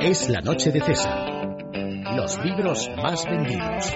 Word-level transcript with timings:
Es 0.00 0.28
la 0.28 0.40
noche 0.40 0.70
de 0.70 0.80
César. 0.80 1.56
Los 2.14 2.38
libros 2.44 2.90
más 2.96 3.24
vendidos. 3.24 3.94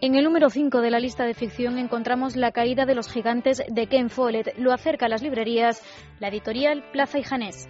En 0.00 0.14
el 0.14 0.24
número 0.24 0.50
5 0.50 0.80
de 0.80 0.90
la 0.90 1.00
lista 1.00 1.24
de 1.24 1.34
ficción 1.34 1.78
encontramos 1.78 2.36
La 2.36 2.52
caída 2.52 2.84
de 2.84 2.94
los 2.94 3.10
gigantes 3.10 3.62
de 3.68 3.86
Ken 3.86 4.10
Follett. 4.10 4.56
Lo 4.58 4.72
acerca 4.72 5.06
a 5.06 5.08
las 5.08 5.22
librerías 5.22 5.82
la 6.20 6.28
editorial 6.28 6.84
Plaza 6.92 7.18
y 7.18 7.22
Janés. 7.22 7.68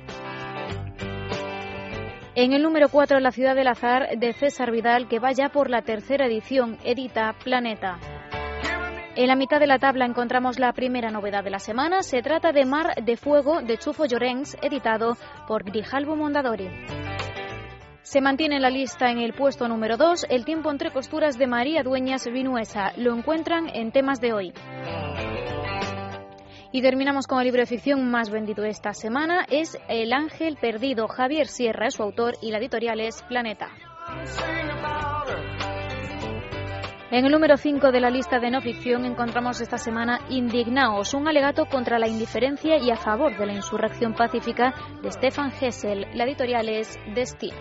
En 2.34 2.52
el 2.52 2.62
número 2.62 2.88
4, 2.90 3.20
La 3.20 3.30
ciudad 3.30 3.54
del 3.54 3.68
azar 3.68 4.18
de 4.18 4.32
César 4.34 4.70
Vidal, 4.70 5.08
que 5.08 5.18
va 5.18 5.32
ya 5.32 5.48
por 5.48 5.70
la 5.70 5.82
tercera 5.82 6.26
edición, 6.26 6.76
edita 6.84 7.34
Planeta. 7.42 7.98
En 9.16 9.28
la 9.28 9.34
mitad 9.34 9.58
de 9.58 9.66
la 9.66 9.78
tabla 9.78 10.04
encontramos 10.04 10.58
la 10.58 10.74
primera 10.74 11.10
novedad 11.10 11.42
de 11.42 11.48
la 11.48 11.58
semana. 11.58 12.02
Se 12.02 12.20
trata 12.20 12.52
de 12.52 12.66
Mar 12.66 13.02
de 13.02 13.16
Fuego 13.16 13.62
de 13.62 13.78
Chufo 13.78 14.04
Llorens, 14.04 14.58
editado 14.60 15.16
por 15.48 15.64
Grijalbo 15.64 16.16
Mondadori. 16.16 16.68
Se 18.02 18.20
mantiene 18.20 18.56
en 18.56 18.62
la 18.62 18.68
lista 18.68 19.10
en 19.10 19.18
el 19.18 19.32
puesto 19.32 19.68
número 19.68 19.96
2 19.96 20.26
El 20.28 20.44
tiempo 20.44 20.70
entre 20.70 20.90
costuras 20.90 21.38
de 21.38 21.46
María 21.46 21.82
Dueñas 21.82 22.26
Vinuesa. 22.26 22.92
Lo 22.98 23.16
encuentran 23.16 23.70
en 23.72 23.90
temas 23.90 24.20
de 24.20 24.34
hoy. 24.34 24.52
Y 26.70 26.82
terminamos 26.82 27.26
con 27.26 27.38
el 27.38 27.46
libro 27.46 27.62
de 27.62 27.66
ficción 27.66 28.10
más 28.10 28.28
vendido 28.28 28.66
esta 28.66 28.92
semana. 28.92 29.46
Es 29.48 29.78
El 29.88 30.12
ángel 30.12 30.58
perdido. 30.60 31.08
Javier 31.08 31.46
Sierra 31.46 31.86
es 31.86 31.94
su 31.94 32.02
autor 32.02 32.34
y 32.42 32.50
la 32.50 32.58
editorial 32.58 33.00
es 33.00 33.22
Planeta. 33.22 33.70
En 37.16 37.24
el 37.24 37.32
número 37.32 37.56
5 37.56 37.92
de 37.92 38.00
la 38.00 38.10
lista 38.10 38.40
de 38.40 38.50
no 38.50 38.60
ficción 38.60 39.06
encontramos 39.06 39.62
esta 39.62 39.78
semana 39.78 40.20
Indignaos, 40.28 41.14
un 41.14 41.26
alegato 41.26 41.64
contra 41.64 41.98
la 41.98 42.08
indiferencia 42.08 42.76
y 42.76 42.90
a 42.90 42.96
favor 42.96 43.38
de 43.38 43.46
la 43.46 43.54
insurrección 43.54 44.12
pacífica 44.12 44.74
de 45.00 45.10
Stefan 45.10 45.50
Hessel. 45.58 46.08
La 46.12 46.24
editorial 46.24 46.68
es 46.68 46.98
Destino. 47.14 47.56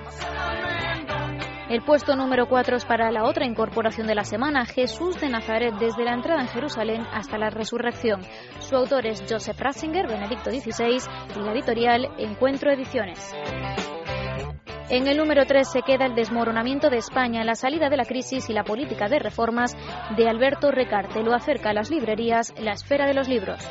El 1.70 1.82
puesto 1.84 2.18
número 2.18 2.50
4 2.50 2.76
es 2.76 2.84
para 2.84 3.10
la 3.12 3.24
otra 3.24 3.46
incorporación 3.46 4.08
de 4.08 4.16
la 4.16 4.26
semana, 4.26 4.66
Jesús 4.66 5.22
de 5.22 5.30
Nazaret, 5.30 5.74
desde 5.80 6.04
la 6.04 6.16
entrada 6.16 6.42
en 6.42 6.50
Jerusalén 6.50 7.08
hasta 7.14 7.38
la 7.38 7.50
resurrección. 7.50 8.24
Su 8.60 8.76
autor 8.76 9.08
es 9.08 9.24
Joseph 9.30 9.58
Ratzinger, 9.58 10.06
Benedicto 10.06 10.52
XVI, 10.52 11.00
y 11.34 11.40
la 11.40 11.54
editorial 11.54 12.10
Encuentro 12.18 12.74
Ediciones. 12.74 13.34
En 14.88 15.08
el 15.08 15.18
número 15.18 15.46
3 15.46 15.68
se 15.68 15.82
queda 15.82 16.06
el 16.06 16.14
desmoronamiento 16.14 16.92
de 16.92 16.98
España, 16.98 17.44
la 17.44 17.56
salida 17.56 17.90
de 17.90 17.98
la 17.98 18.06
crisis 18.06 18.50
y 18.52 18.54
la 18.54 18.64
política 18.64 19.08
de 19.08 19.18
reformas 19.18 19.76
de 20.16 20.30
Alberto 20.30 20.70
Recarte. 20.70 21.24
Lo 21.24 21.34
acerca 21.34 21.72
a 21.72 21.74
las 21.74 21.90
librerías 21.90 22.54
La 22.60 22.74
Esfera 22.74 23.08
de 23.08 23.16
los 23.16 23.28
Libros. 23.28 23.68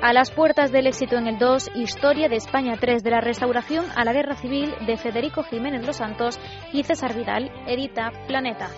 A 0.00 0.12
las 0.14 0.30
puertas 0.30 0.72
del 0.72 0.86
éxito 0.86 1.16
en 1.16 1.26
el 1.26 1.38
2, 1.38 1.72
Historia 1.74 2.30
de 2.30 2.36
España 2.36 2.76
3, 2.80 3.02
de 3.02 3.10
la 3.10 3.20
restauración 3.20 3.84
a 3.94 4.04
la 4.04 4.14
guerra 4.14 4.36
civil 4.36 4.72
de 4.86 4.96
Federico 4.96 5.42
Jiménez 5.42 5.84
Los 5.86 5.96
Santos 5.96 6.40
y 6.72 6.84
César 6.84 7.14
Vidal, 7.14 7.50
edita 7.66 8.12
Planeta. 8.26 8.68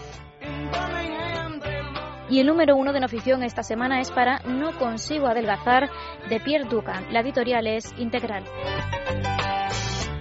Y 2.29 2.41
el 2.41 2.47
número 2.47 2.75
uno 2.75 2.93
de 2.93 3.01
no 3.01 3.09
ficción 3.09 3.43
esta 3.45 3.63
semana 3.63 4.01
es 4.01 4.11
para 4.11 4.41
No 4.41 4.77
consigo 4.79 5.27
adelgazar 5.29 5.89
de 6.29 6.41
Pierre 6.41 6.69
Ducan. 6.69 7.13
La 7.13 7.21
editorial 7.21 7.67
es 7.67 7.93
integral. 7.99 8.45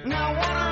Now 0.05 0.33
what 0.33 0.68